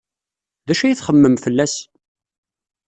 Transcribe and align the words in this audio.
D 0.67 0.69
acu 0.71 0.83
ay 0.85 0.95
txemmemem 0.95 1.35
fell-as? 1.43 1.75